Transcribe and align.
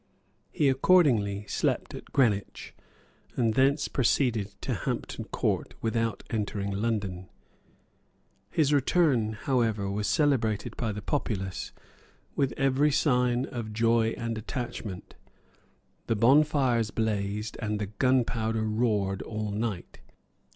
He 0.51 0.67
accordingly 0.67 1.45
slept 1.47 1.93
at 1.93 2.11
Greenwich, 2.11 2.73
and 3.35 3.53
thence 3.53 3.87
proceeded 3.87 4.55
to 4.61 4.73
Hampton 4.73 5.25
Court 5.25 5.75
without 5.79 6.23
entering 6.31 6.71
London. 6.71 7.29
His 8.49 8.73
return 8.73 9.27
was, 9.27 9.37
however, 9.41 10.01
celebrated 10.01 10.75
by 10.75 10.91
the 10.91 11.03
populace 11.03 11.71
with 12.35 12.51
every 12.53 12.89
sign 12.91 13.45
of 13.45 13.73
joy 13.73 14.15
and 14.17 14.39
attachment. 14.39 15.13
The 16.07 16.15
bonfires 16.15 16.89
blazed, 16.89 17.55
and 17.61 17.77
the 17.79 17.85
gunpowder 17.85 18.63
roared, 18.63 19.21
all 19.21 19.51
night. 19.51 19.99